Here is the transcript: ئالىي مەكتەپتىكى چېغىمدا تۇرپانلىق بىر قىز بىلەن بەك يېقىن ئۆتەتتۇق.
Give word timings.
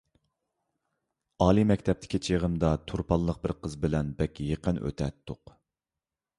ئالىي 1.45 1.67
مەكتەپتىكى 1.73 2.21
چېغىمدا 2.29 2.73
تۇرپانلىق 2.93 3.39
بىر 3.45 3.55
قىز 3.67 3.79
بىلەن 3.87 4.11
بەك 4.23 4.45
يېقىن 4.49 4.85
ئۆتەتتۇق. 4.87 5.57